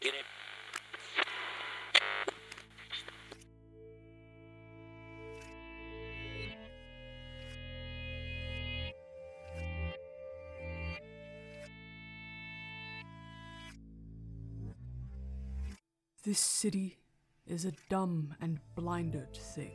get 0.00 0.14
it. 0.14 0.24
This 16.24 16.40
city 16.40 16.98
is 17.46 17.64
a 17.64 17.72
dumb 17.88 18.34
and 18.40 18.58
blinded 18.74 19.36
thing. 19.36 19.70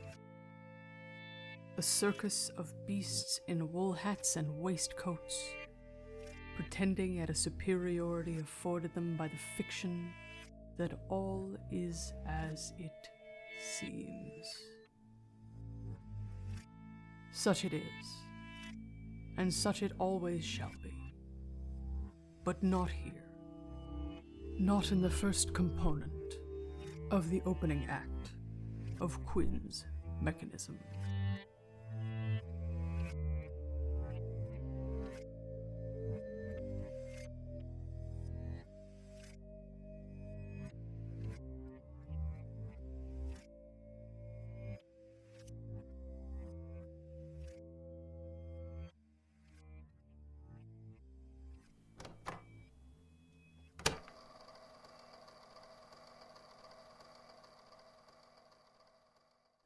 A 1.77 1.81
circus 1.81 2.51
of 2.57 2.73
beasts 2.85 3.39
in 3.47 3.71
wool 3.71 3.93
hats 3.93 4.35
and 4.35 4.59
waistcoats, 4.59 5.53
pretending 6.55 7.19
at 7.19 7.29
a 7.29 7.35
superiority 7.35 8.37
afforded 8.39 8.93
them 8.93 9.15
by 9.17 9.27
the 9.27 9.37
fiction 9.57 10.11
that 10.77 10.99
all 11.09 11.55
is 11.71 12.13
as 12.27 12.73
it 12.77 13.09
seems. 13.59 14.45
Such 17.31 17.65
it 17.65 17.73
is, 17.73 18.05
and 19.37 19.53
such 19.53 19.83
it 19.83 19.93
always 19.99 20.43
shall 20.43 20.71
be. 20.83 21.13
But 22.43 22.61
not 22.61 22.89
here. 22.89 23.23
Not 24.59 24.91
in 24.91 25.01
the 25.01 25.09
first 25.09 25.53
component 25.53 26.11
of 27.09 27.29
the 27.29 27.41
opening 27.45 27.85
act 27.89 28.33
of 28.99 29.23
Quinn's 29.25 29.85
mechanism. 30.21 30.77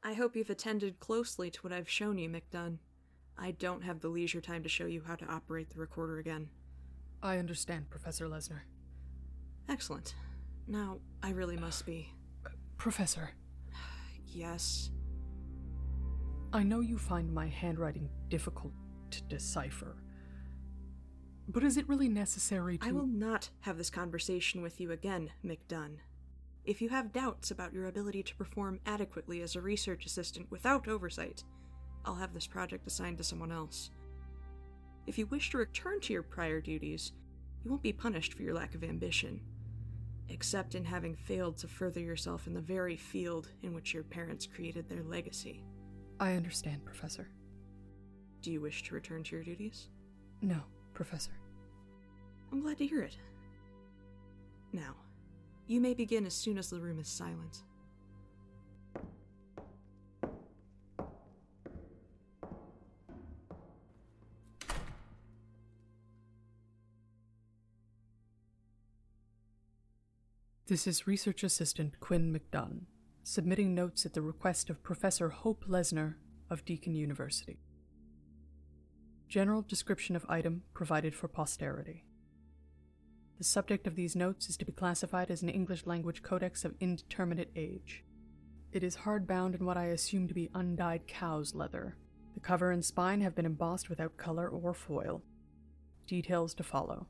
I 0.06 0.12
hope 0.12 0.36
you've 0.36 0.50
attended 0.50 1.00
closely 1.00 1.50
to 1.50 1.60
what 1.62 1.72
I've 1.72 1.90
shown 1.90 2.16
you, 2.16 2.30
McDunn. 2.30 2.78
I 3.36 3.50
don't 3.50 3.82
have 3.82 3.98
the 3.98 4.08
leisure 4.08 4.40
time 4.40 4.62
to 4.62 4.68
show 4.68 4.86
you 4.86 5.02
how 5.04 5.16
to 5.16 5.26
operate 5.26 5.68
the 5.68 5.80
recorder 5.80 6.18
again. 6.18 6.48
I 7.24 7.38
understand, 7.38 7.90
Professor 7.90 8.28
Lesnar. 8.28 8.60
Excellent. 9.68 10.14
Now, 10.68 11.00
I 11.24 11.30
really 11.30 11.56
must 11.56 11.84
be. 11.84 12.08
Professor, 12.76 13.30
Yes. 14.28 14.92
I 16.52 16.62
know 16.62 16.78
you 16.78 16.98
find 16.98 17.34
my 17.34 17.48
handwriting 17.48 18.08
difficult 18.28 18.74
to 19.10 19.22
decipher. 19.24 19.96
But 21.48 21.64
is 21.64 21.76
it 21.76 21.88
really 21.88 22.08
necessary 22.08 22.78
to. 22.78 22.86
I 22.86 22.92
will 22.92 23.08
not 23.08 23.50
have 23.62 23.76
this 23.76 23.90
conversation 23.90 24.62
with 24.62 24.80
you 24.80 24.92
again, 24.92 25.30
McDunn. 25.44 25.96
If 26.66 26.82
you 26.82 26.88
have 26.88 27.12
doubts 27.12 27.52
about 27.52 27.72
your 27.72 27.86
ability 27.86 28.24
to 28.24 28.34
perform 28.34 28.80
adequately 28.86 29.40
as 29.42 29.54
a 29.54 29.60
research 29.60 30.04
assistant 30.04 30.50
without 30.50 30.88
oversight, 30.88 31.44
I'll 32.04 32.16
have 32.16 32.34
this 32.34 32.48
project 32.48 32.88
assigned 32.88 33.18
to 33.18 33.24
someone 33.24 33.52
else. 33.52 33.90
If 35.06 35.16
you 35.16 35.26
wish 35.26 35.50
to 35.50 35.58
return 35.58 36.00
to 36.00 36.12
your 36.12 36.24
prior 36.24 36.60
duties, 36.60 37.12
you 37.64 37.70
won't 37.70 37.84
be 37.84 37.92
punished 37.92 38.34
for 38.34 38.42
your 38.42 38.54
lack 38.54 38.74
of 38.74 38.82
ambition, 38.82 39.40
except 40.28 40.74
in 40.74 40.84
having 40.84 41.14
failed 41.14 41.56
to 41.58 41.68
further 41.68 42.00
yourself 42.00 42.48
in 42.48 42.54
the 42.54 42.60
very 42.60 42.96
field 42.96 43.48
in 43.62 43.72
which 43.72 43.94
your 43.94 44.02
parents 44.02 44.46
created 44.46 44.88
their 44.88 45.04
legacy. 45.04 45.62
I 46.18 46.32
understand, 46.32 46.84
Professor. 46.84 47.28
Do 48.42 48.50
you 48.50 48.60
wish 48.60 48.82
to 48.84 48.94
return 48.94 49.22
to 49.22 49.36
your 49.36 49.44
duties? 49.44 49.88
No, 50.42 50.60
Professor. 50.94 51.32
I'm 52.50 52.60
glad 52.60 52.78
to 52.78 52.86
hear 52.86 53.02
it. 53.02 53.16
Now, 54.72 54.96
you 55.66 55.80
may 55.80 55.94
begin 55.94 56.26
as 56.26 56.34
soon 56.34 56.58
as 56.58 56.70
the 56.70 56.80
room 56.80 56.98
is 56.98 57.08
silent. 57.08 57.62
This 70.68 70.88
is 70.88 71.06
Research 71.06 71.44
Assistant 71.44 72.00
Quinn 72.00 72.36
McDunn, 72.36 72.86
submitting 73.22 73.72
notes 73.72 74.04
at 74.04 74.14
the 74.14 74.22
request 74.22 74.68
of 74.68 74.82
Professor 74.82 75.28
Hope 75.28 75.64
Lesnar 75.68 76.14
of 76.50 76.64
Deakin 76.64 76.96
University. 76.96 77.60
General 79.28 79.62
description 79.62 80.16
of 80.16 80.26
item 80.28 80.62
provided 80.74 81.14
for 81.14 81.28
posterity. 81.28 82.05
The 83.38 83.44
subject 83.44 83.86
of 83.86 83.96
these 83.96 84.16
notes 84.16 84.48
is 84.48 84.56
to 84.56 84.64
be 84.64 84.72
classified 84.72 85.30
as 85.30 85.42
an 85.42 85.50
English 85.50 85.84
language 85.84 86.22
codex 86.22 86.64
of 86.64 86.74
indeterminate 86.80 87.50
age. 87.54 88.02
It 88.72 88.82
is 88.82 88.96
hardbound 88.96 89.54
in 89.54 89.66
what 89.66 89.76
I 89.76 89.86
assume 89.86 90.26
to 90.28 90.34
be 90.34 90.50
undyed 90.54 91.06
cow's 91.06 91.54
leather. 91.54 91.96
The 92.34 92.40
cover 92.40 92.70
and 92.70 92.84
spine 92.84 93.20
have 93.20 93.34
been 93.34 93.46
embossed 93.46 93.90
without 93.90 94.16
color 94.16 94.48
or 94.48 94.72
foil. 94.72 95.22
Details 96.06 96.54
to 96.54 96.62
follow. 96.62 97.08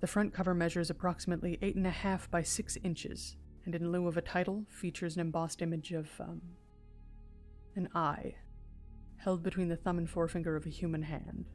The 0.00 0.06
front 0.06 0.34
cover 0.34 0.54
measures 0.54 0.90
approximately 0.90 1.58
8.5 1.62 2.30
by 2.30 2.42
6 2.42 2.76
inches, 2.84 3.36
and 3.64 3.74
in 3.74 3.90
lieu 3.90 4.06
of 4.06 4.18
a 4.18 4.22
title, 4.22 4.66
features 4.68 5.14
an 5.14 5.22
embossed 5.22 5.62
image 5.62 5.92
of, 5.92 6.08
um, 6.20 6.42
an 7.74 7.88
eye, 7.94 8.34
held 9.16 9.42
between 9.42 9.68
the 9.68 9.76
thumb 9.76 9.96
and 9.96 10.08
forefinger 10.08 10.54
of 10.54 10.66
a 10.66 10.70
human 10.70 11.02
hand. 11.02 11.46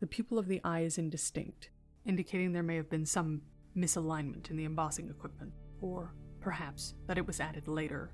The 0.00 0.06
pupil 0.06 0.38
of 0.38 0.46
the 0.46 0.60
eye 0.64 0.80
is 0.80 0.98
indistinct, 0.98 1.70
indicating 2.06 2.52
there 2.52 2.62
may 2.62 2.76
have 2.76 2.90
been 2.90 3.06
some 3.06 3.42
misalignment 3.76 4.50
in 4.50 4.56
the 4.56 4.64
embossing 4.64 5.08
equipment, 5.08 5.52
or 5.80 6.14
perhaps 6.40 6.94
that 7.06 7.18
it 7.18 7.26
was 7.26 7.40
added 7.40 7.68
later. 7.68 8.12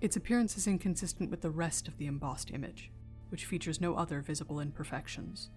Its 0.00 0.16
appearance 0.16 0.56
is 0.56 0.66
inconsistent 0.66 1.30
with 1.30 1.40
the 1.40 1.50
rest 1.50 1.88
of 1.88 1.98
the 1.98 2.06
embossed 2.06 2.50
image, 2.50 2.90
which 3.28 3.46
features 3.46 3.80
no 3.80 3.94
other 3.94 4.20
visible 4.20 4.60
imperfections. 4.60 5.50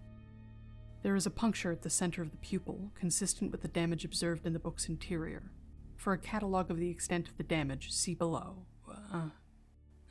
There 1.02 1.16
is 1.16 1.26
a 1.26 1.31
puncture 1.31 1.72
at 1.72 1.81
the 1.81 1.90
center 1.90 2.22
of 2.22 2.31
the 2.31 2.38
pupil, 2.38 2.92
consistent 2.96 3.52
with 3.52 3.62
the 3.62 3.68
damage 3.68 4.06
observed 4.06 4.46
in 4.46 4.54
the 4.54 4.60
book's 4.60 4.88
interior. 4.88 5.52
For 5.98 6.14
a 6.14 6.18
catalogue 6.18 6.72
of 6.72 6.78
the 6.78 6.90
extent 6.90 7.28
of 7.28 7.38
the 7.38 7.44
damage, 7.44 7.92
see 7.92 8.14
below. 8.16 8.66
Uh, 8.90 9.30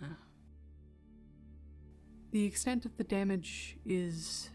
uh. 0.03 0.07
The 2.31 2.45
extent 2.45 2.85
of 2.85 2.97
the 2.97 3.05
damage 3.05 3.79
is. 3.85 4.51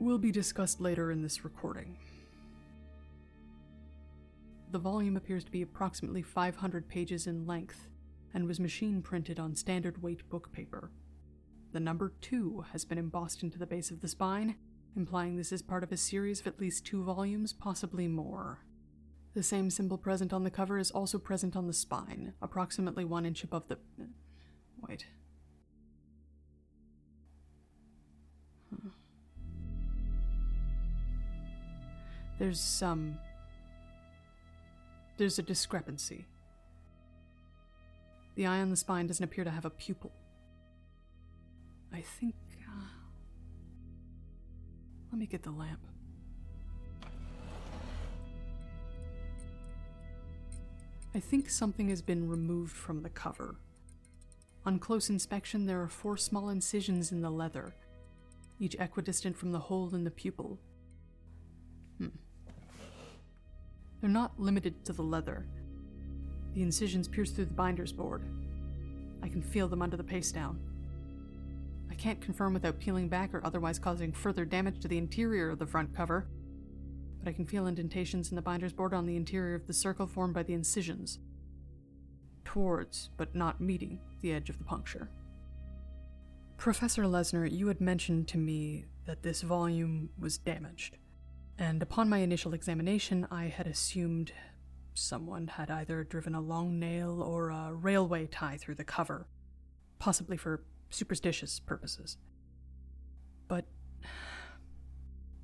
Will 0.00 0.18
be 0.18 0.32
discussed 0.32 0.80
later 0.80 1.10
in 1.10 1.22
this 1.22 1.44
recording. 1.44 1.96
The 4.70 4.78
volume 4.78 5.16
appears 5.16 5.44
to 5.44 5.50
be 5.50 5.62
approximately 5.62 6.22
500 6.22 6.88
pages 6.88 7.26
in 7.26 7.46
length 7.46 7.88
and 8.32 8.46
was 8.46 8.60
machine 8.60 9.02
printed 9.02 9.40
on 9.40 9.54
standard 9.54 10.02
weight 10.02 10.28
book 10.30 10.52
paper. 10.52 10.90
The 11.72 11.80
number 11.80 12.12
2 12.20 12.64
has 12.72 12.84
been 12.84 12.98
embossed 12.98 13.42
into 13.42 13.58
the 13.58 13.66
base 13.66 13.90
of 13.90 14.00
the 14.00 14.08
spine, 14.08 14.56
implying 14.96 15.36
this 15.36 15.52
is 15.52 15.62
part 15.62 15.82
of 15.82 15.92
a 15.92 15.96
series 15.96 16.40
of 16.40 16.46
at 16.46 16.60
least 16.60 16.86
two 16.86 17.02
volumes, 17.04 17.52
possibly 17.52 18.08
more. 18.08 18.60
The 19.34 19.42
same 19.42 19.70
symbol 19.70 19.98
present 19.98 20.32
on 20.32 20.42
the 20.44 20.50
cover 20.50 20.78
is 20.78 20.90
also 20.90 21.18
present 21.18 21.54
on 21.56 21.66
the 21.66 21.72
spine, 21.72 22.32
approximately 22.42 23.04
one 23.04 23.26
inch 23.26 23.44
above 23.44 23.68
the. 23.68 23.78
Wait. 24.88 25.06
There's 32.40 32.58
some. 32.58 33.18
There's 35.18 35.38
a 35.38 35.42
discrepancy. 35.42 36.24
The 38.34 38.46
eye 38.46 38.60
on 38.60 38.70
the 38.70 38.76
spine 38.76 39.06
doesn't 39.06 39.22
appear 39.22 39.44
to 39.44 39.50
have 39.50 39.66
a 39.66 39.70
pupil. 39.70 40.10
I 41.92 42.00
think. 42.00 42.34
Uh, 42.66 42.86
let 45.12 45.18
me 45.18 45.26
get 45.26 45.42
the 45.42 45.50
lamp. 45.50 45.80
I 51.14 51.20
think 51.20 51.50
something 51.50 51.90
has 51.90 52.00
been 52.00 52.26
removed 52.26 52.74
from 52.74 53.02
the 53.02 53.10
cover. 53.10 53.56
On 54.64 54.78
close 54.78 55.10
inspection, 55.10 55.66
there 55.66 55.82
are 55.82 55.88
four 55.88 56.16
small 56.16 56.48
incisions 56.48 57.12
in 57.12 57.20
the 57.20 57.30
leather, 57.30 57.74
each 58.58 58.76
equidistant 58.76 59.36
from 59.36 59.52
the 59.52 59.58
hole 59.58 59.94
in 59.94 60.04
the 60.04 60.10
pupil. 60.10 60.58
They're 64.00 64.10
not 64.10 64.38
limited 64.40 64.84
to 64.86 64.92
the 64.92 65.02
leather. 65.02 65.46
The 66.54 66.62
incisions 66.62 67.06
pierce 67.06 67.30
through 67.30 67.46
the 67.46 67.54
binder's 67.54 67.92
board. 67.92 68.22
I 69.22 69.28
can 69.28 69.42
feel 69.42 69.68
them 69.68 69.82
under 69.82 69.96
the 69.96 70.04
paste 70.04 70.34
down. 70.34 70.58
I 71.90 71.94
can't 71.94 72.20
confirm 72.20 72.54
without 72.54 72.78
peeling 72.78 73.08
back 73.08 73.34
or 73.34 73.44
otherwise 73.44 73.78
causing 73.78 74.12
further 74.12 74.44
damage 74.44 74.80
to 74.80 74.88
the 74.88 74.98
interior 74.98 75.50
of 75.50 75.58
the 75.58 75.66
front 75.66 75.94
cover, 75.94 76.26
but 77.18 77.28
I 77.28 77.34
can 77.34 77.44
feel 77.44 77.66
indentations 77.66 78.30
in 78.30 78.36
the 78.36 78.42
binder's 78.42 78.72
board 78.72 78.94
on 78.94 79.06
the 79.06 79.16
interior 79.16 79.54
of 79.54 79.66
the 79.66 79.74
circle 79.74 80.06
formed 80.06 80.34
by 80.34 80.42
the 80.42 80.54
incisions. 80.54 81.18
Towards, 82.44 83.10
but 83.16 83.34
not 83.34 83.60
meeting, 83.60 84.00
the 84.22 84.32
edge 84.32 84.48
of 84.48 84.58
the 84.58 84.64
puncture. 84.64 85.10
Professor 86.56 87.04
Lesner, 87.04 87.50
you 87.50 87.68
had 87.68 87.80
mentioned 87.80 88.28
to 88.28 88.38
me 88.38 88.86
that 89.06 89.22
this 89.22 89.42
volume 89.42 90.10
was 90.18 90.38
damaged, 90.38 90.96
and 91.60 91.82
upon 91.82 92.08
my 92.08 92.18
initial 92.18 92.54
examination, 92.54 93.28
I 93.30 93.44
had 93.44 93.66
assumed 93.66 94.32
someone 94.94 95.46
had 95.46 95.70
either 95.70 96.02
driven 96.02 96.34
a 96.34 96.40
long 96.40 96.80
nail 96.80 97.22
or 97.22 97.50
a 97.50 97.74
railway 97.74 98.26
tie 98.26 98.56
through 98.56 98.76
the 98.76 98.84
cover, 98.84 99.28
possibly 99.98 100.38
for 100.38 100.64
superstitious 100.88 101.60
purposes. 101.60 102.16
But 103.46 103.66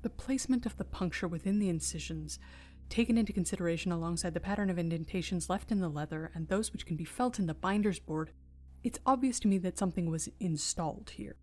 the 0.01 0.09
placement 0.09 0.65
of 0.65 0.77
the 0.77 0.83
puncture 0.83 1.27
within 1.27 1.59
the 1.59 1.69
incisions, 1.69 2.39
taken 2.89 3.17
into 3.17 3.31
consideration 3.31 3.91
alongside 3.91 4.33
the 4.33 4.39
pattern 4.39 4.71
of 4.71 4.79
indentations 4.79 5.51
left 5.51 5.71
in 5.71 5.81
the 5.81 5.89
leather 5.89 6.31
and 6.33 6.47
those 6.47 6.73
which 6.73 6.85
can 6.87 6.95
be 6.95 7.05
felt 7.05 7.37
in 7.37 7.45
the 7.45 7.53
binder's 7.53 7.99
board, 7.99 8.31
it's 8.83 8.99
obvious 9.05 9.39
to 9.41 9.47
me 9.47 9.59
that 9.59 9.77
something 9.77 10.09
was 10.09 10.29
installed 10.39 11.11
here, 11.11 11.35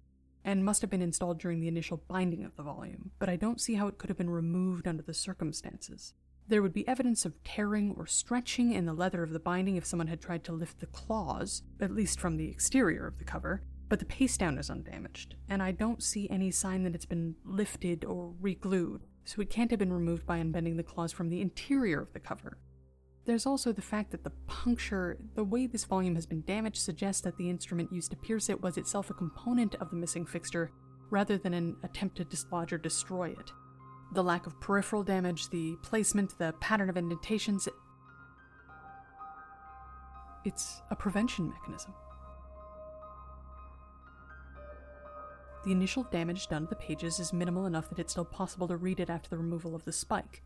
and 0.45 0.65
must 0.65 0.83
have 0.83 0.91
been 0.91 1.03
installed 1.03 1.39
during 1.39 1.61
the 1.61 1.69
initial 1.69 2.03
binding 2.09 2.45
of 2.45 2.55
the 2.57 2.63
volume, 2.63 3.11
but 3.19 3.29
I 3.29 3.37
don't 3.37 3.61
see 3.61 3.75
how 3.75 3.87
it 3.87 3.99
could 3.99 4.11
have 4.11 4.19
been 4.19 4.31
removed 4.31 4.87
under 4.87 5.03
the 5.03 5.15
circumstances. 5.15 6.13
There 6.47 6.61
would 6.61 6.75
be 6.75 6.87
evidence 6.87 7.25
of 7.25 7.43
tearing 7.43 7.95
or 7.97 8.07
stretching 8.07 8.73
in 8.73 8.85
the 8.85 8.93
leather 8.93 9.23
of 9.23 9.31
the 9.31 9.41
binding 9.41 9.77
if 9.77 9.87
someone 9.87 10.09
had 10.09 10.21
tried 10.21 10.45
to 10.45 10.53
lift 10.53 10.81
the 10.81 10.87
claws, 10.87 11.63
at 11.81 11.91
least 11.91 12.21
from 12.21 12.37
the 12.37 12.49
exterior 12.49 13.07
of 13.07 13.19
the 13.19 13.25
cover, 13.25 13.63
but 13.89 13.99
the 13.99 14.05
paste 14.05 14.41
down 14.41 14.59
is 14.59 14.71
undamaged, 14.71 15.37
and 15.49 15.63
I 15.63 15.71
don't 15.71 16.03
see 16.03 16.29
any 16.29 16.51
sign 16.51 16.83
that 16.83 16.95
it's 16.95 17.07
been 17.07 17.37
lifted 17.45 18.05
or 18.05 18.35
reglued, 18.41 19.07
so 19.25 19.41
it 19.41 19.51
can't 19.51 19.71
have 19.71 19.79
been 19.79 19.93
removed 19.93 20.27
by 20.27 20.39
unbending 20.39 20.77
the 20.77 20.83
claws 20.83 21.13
from 21.13 21.31
the 21.31 21.41
interior 21.41 22.01
of 22.01 22.13
the 22.13 22.21
cover. 22.21 22.59
There's 23.27 23.47
also 23.47 23.73
the 23.73 23.81
fact 23.81 24.11
that 24.11 24.23
the 24.23 24.33
puncture, 24.47 25.17
the 25.35 25.45
way 25.45 25.67
this 25.67 25.85
volume 25.85 26.15
has 26.15 26.27
been 26.27 26.43
damaged, 26.43 26.77
suggests 26.77 27.23
that 27.23 27.39
the 27.39 27.49
instrument 27.49 27.93
used 27.93 28.11
to 28.11 28.17
pierce 28.17 28.51
it 28.51 28.61
was 28.61 28.77
itself 28.77 29.09
a 29.09 29.15
component 29.15 29.75
of 29.77 29.91
the 29.91 29.97
missing 29.97 30.27
fixture 30.27 30.71
rather 31.09 31.39
than 31.39 31.55
an 31.55 31.77
attempt 31.83 32.17
to 32.17 32.25
dislodge 32.25 32.73
or 32.73 32.79
destroy 32.79 33.31
it. 33.31 33.53
The 34.13 34.23
lack 34.23 34.47
of 34.47 34.61
peripheral 34.61 35.03
damage, 35.03 35.49
the 35.49 35.77
placement, 35.83 36.39
the 36.39 36.55
pattern 36.61 36.91
of 36.91 36.99
indentations. 36.99 37.67
It's 40.45 40.83
a 40.91 40.97
prevention 40.97 41.49
mechanism. 41.49 41.95
The 45.65 45.73
initial 45.73 46.03
damage 46.05 46.49
done 46.49 46.65
to 46.65 46.69
the 46.69 46.77
pages 46.77 47.19
is 47.19 47.33
minimal 47.33 47.65
enough 47.65 47.89
that 47.89 47.99
it's 47.99 48.13
still 48.13 48.27
possible 48.27 48.69
to 48.69 48.77
read 48.77 49.01
it 49.01 49.09
after 49.09 49.31
the 49.31 49.39
removal 49.39 49.75
of 49.75 49.85
the 49.87 49.93
spike 49.93 50.43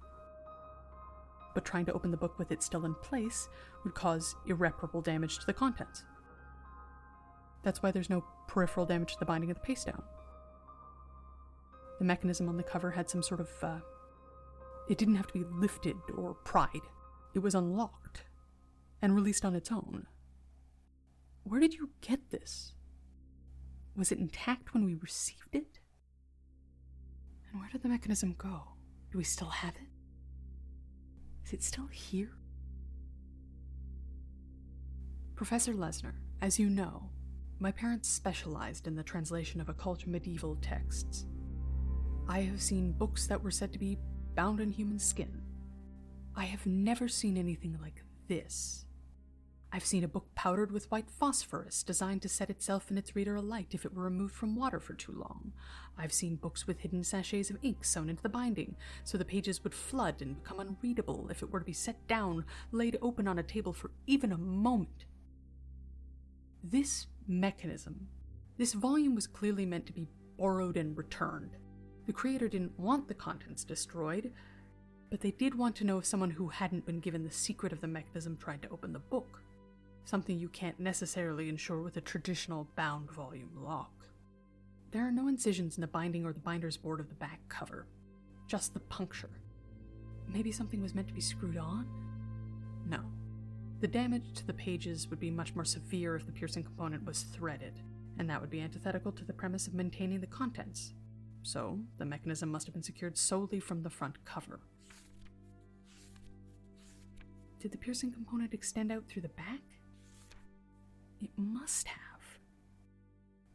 but 1.58 1.64
trying 1.64 1.84
to 1.84 1.92
open 1.92 2.12
the 2.12 2.16
book 2.16 2.38
with 2.38 2.52
it 2.52 2.62
still 2.62 2.84
in 2.84 2.94
place 2.94 3.48
would 3.82 3.92
cause 3.92 4.36
irreparable 4.46 5.02
damage 5.02 5.40
to 5.40 5.46
the 5.46 5.52
contents. 5.52 6.04
That's 7.64 7.82
why 7.82 7.90
there's 7.90 8.08
no 8.08 8.24
peripheral 8.46 8.86
damage 8.86 9.14
to 9.14 9.18
the 9.18 9.24
binding 9.24 9.50
of 9.50 9.56
the 9.56 9.62
paste 9.62 9.86
down. 9.86 10.04
The 11.98 12.04
mechanism 12.04 12.48
on 12.48 12.56
the 12.56 12.62
cover 12.62 12.92
had 12.92 13.10
some 13.10 13.24
sort 13.24 13.40
of. 13.40 13.48
Uh, 13.60 13.80
it 14.88 14.98
didn't 14.98 15.16
have 15.16 15.26
to 15.26 15.32
be 15.32 15.44
lifted 15.50 15.96
or 16.16 16.34
pried, 16.34 16.68
it 17.34 17.40
was 17.40 17.56
unlocked 17.56 18.22
and 19.02 19.16
released 19.16 19.44
on 19.44 19.56
its 19.56 19.72
own. 19.72 20.06
Where 21.42 21.58
did 21.58 21.74
you 21.74 21.90
get 22.02 22.30
this? 22.30 22.74
Was 23.96 24.12
it 24.12 24.20
intact 24.20 24.74
when 24.74 24.84
we 24.84 24.94
received 24.94 25.56
it? 25.56 25.80
And 27.50 27.60
where 27.60 27.68
did 27.68 27.82
the 27.82 27.88
mechanism 27.88 28.36
go? 28.38 28.62
Do 29.10 29.18
we 29.18 29.24
still 29.24 29.50
have 29.50 29.74
it? 29.74 29.97
Is 31.48 31.54
it 31.54 31.62
still 31.62 31.86
here? 31.86 32.28
Professor 35.34 35.72
Lesner, 35.72 36.12
as 36.42 36.58
you 36.58 36.68
know, 36.68 37.08
my 37.58 37.72
parents 37.72 38.06
specialized 38.06 38.86
in 38.86 38.94
the 38.94 39.02
translation 39.02 39.58
of 39.58 39.70
occult 39.70 40.06
medieval 40.06 40.56
texts. 40.56 41.24
I 42.28 42.40
have 42.40 42.60
seen 42.60 42.92
books 42.92 43.26
that 43.28 43.42
were 43.42 43.50
said 43.50 43.72
to 43.72 43.78
be 43.78 43.96
bound 44.34 44.60
in 44.60 44.70
human 44.70 44.98
skin. 44.98 45.40
I 46.36 46.44
have 46.44 46.66
never 46.66 47.08
seen 47.08 47.38
anything 47.38 47.78
like 47.80 48.04
this. 48.26 48.84
I've 49.70 49.84
seen 49.84 50.02
a 50.02 50.08
book 50.08 50.34
powdered 50.34 50.72
with 50.72 50.90
white 50.90 51.10
phosphorus 51.10 51.82
designed 51.82 52.22
to 52.22 52.28
set 52.28 52.48
itself 52.48 52.88
and 52.88 52.98
its 52.98 53.14
reader 53.14 53.36
alight 53.36 53.68
if 53.72 53.84
it 53.84 53.92
were 53.92 54.04
removed 54.04 54.34
from 54.34 54.56
water 54.56 54.80
for 54.80 54.94
too 54.94 55.12
long. 55.12 55.52
I've 55.98 56.12
seen 56.12 56.36
books 56.36 56.66
with 56.66 56.80
hidden 56.80 57.04
sachets 57.04 57.50
of 57.50 57.58
ink 57.62 57.84
sewn 57.84 58.08
into 58.08 58.22
the 58.22 58.30
binding 58.30 58.76
so 59.04 59.18
the 59.18 59.26
pages 59.26 59.62
would 59.62 59.74
flood 59.74 60.22
and 60.22 60.42
become 60.42 60.60
unreadable 60.60 61.28
if 61.30 61.42
it 61.42 61.50
were 61.50 61.58
to 61.58 61.66
be 61.66 61.74
set 61.74 62.06
down, 62.06 62.46
laid 62.72 62.98
open 63.02 63.28
on 63.28 63.38
a 63.38 63.42
table 63.42 63.74
for 63.74 63.90
even 64.06 64.32
a 64.32 64.38
moment. 64.38 65.04
This 66.64 67.06
mechanism, 67.26 68.08
this 68.56 68.72
volume 68.72 69.14
was 69.14 69.26
clearly 69.26 69.66
meant 69.66 69.84
to 69.86 69.92
be 69.92 70.08
borrowed 70.38 70.78
and 70.78 70.96
returned. 70.96 71.58
The 72.06 72.14
creator 72.14 72.48
didn't 72.48 72.78
want 72.80 73.06
the 73.06 73.14
contents 73.14 73.64
destroyed, 73.64 74.32
but 75.10 75.20
they 75.20 75.30
did 75.32 75.54
want 75.54 75.76
to 75.76 75.84
know 75.84 75.98
if 75.98 76.06
someone 76.06 76.30
who 76.30 76.48
hadn't 76.48 76.86
been 76.86 77.00
given 77.00 77.22
the 77.22 77.30
secret 77.30 77.72
of 77.72 77.82
the 77.82 77.86
mechanism 77.86 78.38
tried 78.38 78.62
to 78.62 78.70
open 78.70 78.94
the 78.94 78.98
book 78.98 79.42
something 80.08 80.38
you 80.38 80.48
can't 80.48 80.80
necessarily 80.80 81.50
ensure 81.50 81.82
with 81.82 81.98
a 81.98 82.00
traditional 82.00 82.66
bound 82.76 83.10
volume 83.10 83.50
lock. 83.54 83.92
There 84.90 85.06
are 85.06 85.12
no 85.12 85.28
incisions 85.28 85.76
in 85.76 85.82
the 85.82 85.86
binding 85.86 86.24
or 86.24 86.32
the 86.32 86.40
binder's 86.40 86.78
board 86.78 86.98
of 86.98 87.10
the 87.10 87.14
back 87.14 87.40
cover, 87.50 87.86
just 88.46 88.72
the 88.72 88.80
puncture. 88.80 89.28
Maybe 90.26 90.50
something 90.50 90.80
was 90.80 90.94
meant 90.94 91.08
to 91.08 91.14
be 91.14 91.20
screwed 91.20 91.58
on? 91.58 91.86
No. 92.88 93.00
The 93.80 93.86
damage 93.86 94.32
to 94.36 94.46
the 94.46 94.54
pages 94.54 95.08
would 95.08 95.20
be 95.20 95.30
much 95.30 95.54
more 95.54 95.64
severe 95.64 96.16
if 96.16 96.24
the 96.24 96.32
piercing 96.32 96.62
component 96.64 97.04
was 97.04 97.24
threaded, 97.24 97.78
and 98.18 98.30
that 98.30 98.40
would 98.40 98.50
be 98.50 98.62
antithetical 98.62 99.12
to 99.12 99.26
the 99.26 99.34
premise 99.34 99.66
of 99.66 99.74
maintaining 99.74 100.20
the 100.20 100.26
contents. 100.26 100.94
So, 101.42 101.78
the 101.98 102.06
mechanism 102.06 102.50
must 102.50 102.66
have 102.66 102.74
been 102.74 102.82
secured 102.82 103.18
solely 103.18 103.60
from 103.60 103.82
the 103.82 103.90
front 103.90 104.24
cover. 104.24 104.60
Did 107.60 107.72
the 107.72 107.78
piercing 107.78 108.12
component 108.12 108.54
extend 108.54 108.90
out 108.90 109.06
through 109.06 109.22
the 109.22 109.28
back? 109.28 109.60
It 111.20 111.30
must 111.36 111.88
have. 111.88 112.38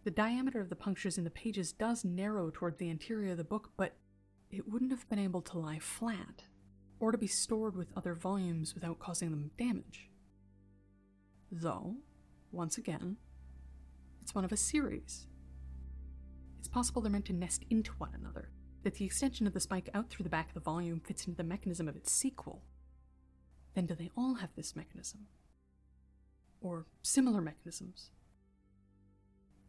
The 0.03 0.11
diameter 0.11 0.59
of 0.59 0.69
the 0.69 0.75
punctures 0.75 1.17
in 1.17 1.23
the 1.23 1.29
pages 1.29 1.71
does 1.71 2.03
narrow 2.03 2.51
toward 2.51 2.77
the 2.77 2.89
interior 2.89 3.31
of 3.31 3.37
the 3.37 3.43
book, 3.43 3.71
but 3.77 3.95
it 4.51 4.67
wouldn't 4.67 4.91
have 4.91 5.07
been 5.09 5.19
able 5.19 5.41
to 5.41 5.57
lie 5.57 5.79
flat, 5.79 6.43
or 6.99 7.11
to 7.11 7.17
be 7.17 7.27
stored 7.27 7.75
with 7.75 7.91
other 7.95 8.13
volumes 8.13 8.73
without 8.73 8.99
causing 8.99 9.31
them 9.31 9.51
damage. 9.57 10.09
Though, 11.51 11.95
once 12.51 12.77
again, 12.77 13.17
it's 14.21 14.35
one 14.35 14.43
of 14.43 14.51
a 14.51 14.57
series. 14.57 15.27
It's 16.59 16.67
possible 16.67 17.01
they're 17.01 17.11
meant 17.11 17.25
to 17.25 17.33
nest 17.33 17.63
into 17.69 17.93
one 17.93 18.11
another, 18.13 18.49
that 18.83 18.95
the 18.95 19.05
extension 19.05 19.47
of 19.47 19.53
the 19.53 19.59
spike 19.59 19.89
out 19.93 20.09
through 20.09 20.23
the 20.23 20.29
back 20.29 20.49
of 20.49 20.53
the 20.53 20.59
volume 20.59 20.99
fits 20.99 21.25
into 21.25 21.37
the 21.37 21.43
mechanism 21.43 21.87
of 21.87 21.95
its 21.95 22.11
sequel. 22.11 22.63
Then 23.73 23.85
do 23.85 23.95
they 23.95 24.11
all 24.17 24.35
have 24.35 24.53
this 24.55 24.75
mechanism? 24.75 25.27
Or 26.63 26.85
similar 27.03 27.41
mechanisms. 27.41 28.09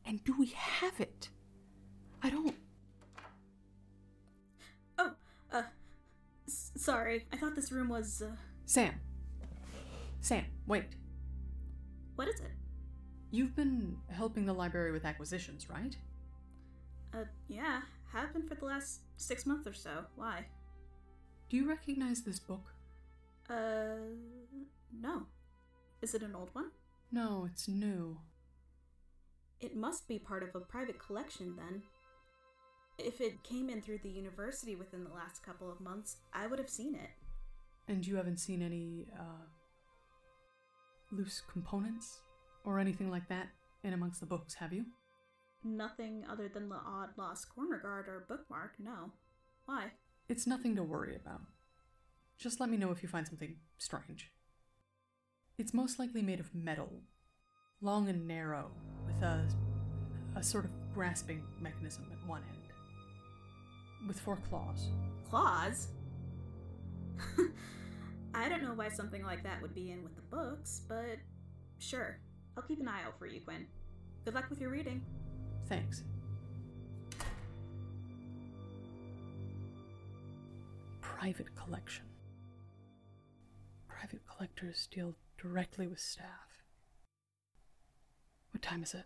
And 0.06 0.22
do 0.24 0.34
we 0.38 0.46
have 0.56 0.98
it? 1.00 1.28
I 2.22 2.30
don't. 2.30 2.54
Oh, 4.98 5.12
uh, 5.52 5.62
s- 6.46 6.72
sorry. 6.76 7.26
I 7.32 7.36
thought 7.36 7.54
this 7.56 7.70
room 7.72 7.88
was, 7.88 8.22
uh. 8.22 8.30
Sam. 8.64 8.94
Sam, 10.20 10.44
wait. 10.66 10.84
What 12.16 12.28
is 12.28 12.40
it? 12.40 12.52
You've 13.30 13.56
been 13.56 13.96
helping 14.10 14.46
the 14.46 14.52
library 14.54 14.92
with 14.92 15.04
acquisitions, 15.04 15.68
right? 15.68 15.96
Uh, 17.12 17.24
yeah. 17.48 17.80
Have 18.12 18.32
been 18.32 18.46
for 18.46 18.54
the 18.54 18.64
last 18.64 19.00
six 19.16 19.44
months 19.44 19.66
or 19.66 19.74
so. 19.74 20.04
Why? 20.14 20.46
Do 21.50 21.56
you 21.56 21.68
recognize 21.68 22.22
this 22.22 22.38
book? 22.38 22.72
Uh, 23.50 23.96
no. 25.00 25.26
Is 26.00 26.14
it 26.14 26.22
an 26.22 26.34
old 26.34 26.50
one? 26.52 26.70
No, 27.11 27.46
it's 27.50 27.68
new. 27.68 28.18
It 29.61 29.76
must 29.76 30.08
be 30.08 30.18
part 30.18 30.42
of 30.42 30.54
a 30.54 30.61
private 30.61 30.99
collection 30.99 31.56
then. 31.56 31.82
If 32.99 33.20
it 33.20 33.42
came 33.42 33.70
in 33.70 33.80
through 33.80 33.99
the 34.02 34.11
university 34.11 34.76
within 34.76 35.04
the 35.04 35.11
last 35.11 35.42
couple 35.42 35.70
of 35.70 35.80
months, 35.80 36.16
I 36.32 36.46
would 36.46 36.58
have 36.58 36.70
seen 36.70 36.94
it. 36.94 37.11
And 37.88 38.06
you 38.06 38.16
haven't 38.16 38.38
seen 38.38 38.62
any, 38.62 39.06
uh, 39.18 39.46
loose 41.11 41.42
components 41.50 42.23
or 42.64 42.78
anything 42.78 43.11
like 43.11 43.28
that 43.28 43.49
in 43.82 43.92
amongst 43.92 44.20
the 44.20 44.26
books, 44.26 44.54
have 44.54 44.73
you? 44.73 44.87
Nothing 45.62 46.25
other 46.30 46.49
than 46.49 46.68
the 46.68 46.76
odd 46.76 47.11
lost 47.16 47.49
corner 47.54 47.78
guard 47.78 48.06
or 48.08 48.26
bookmark, 48.28 48.75
no. 48.78 49.12
Why? 49.66 49.92
It's 50.28 50.46
nothing 50.46 50.76
to 50.76 50.82
worry 50.82 51.16
about. 51.16 51.42
Just 52.37 52.61
let 52.61 52.68
me 52.68 52.76
know 52.76 52.90
if 52.90 53.02
you 53.02 53.08
find 53.08 53.26
something 53.26 53.56
strange. 53.78 54.30
It's 55.56 55.73
most 55.73 56.00
likely 56.00 56.20
made 56.20 56.40
of 56.40 56.52
metal, 56.52 56.90
long 57.80 58.08
and 58.08 58.26
narrow, 58.26 58.73
with 59.06 59.23
a, 59.23 59.46
a 60.34 60.42
sort 60.42 60.64
of 60.64 60.73
grasping 60.92 61.44
mechanism 61.61 62.06
at 62.11 62.28
one 62.28 62.42
end, 62.49 64.08
with 64.08 64.18
four 64.18 64.37
claws. 64.49 64.88
Claws? 65.30 65.88
I 68.34 68.49
don't 68.49 68.64
know 68.64 68.75
why 68.75 68.88
something 68.88 69.23
like 69.23 69.44
that 69.44 69.62
would 69.62 69.76
be 69.76 69.92
in 69.92 70.02
with 70.02 70.16
the 70.16 70.23
books, 70.23 70.82
but 70.88 71.18
sure. 71.78 72.18
I'll 72.56 72.64
keep 72.64 72.80
an 72.80 72.88
eye 72.88 73.04
out 73.06 73.16
for 73.16 73.26
you, 73.26 73.40
Quinn. 73.40 73.66
Good 74.25 74.34
luck 74.34 74.50
with 74.50 74.61
your 74.61 74.70
reading. 74.70 75.02
Thanks. 75.68 76.02
Private 81.00 81.54
collection. 81.54 82.06
Private 83.87 84.23
collectors 84.26 84.88
deal 84.92 85.14
directly 85.44 85.86
with 85.86 86.00
staff. 86.00 86.62
What 88.52 88.62
time 88.62 88.82
is 88.82 88.94
it? 88.94 89.04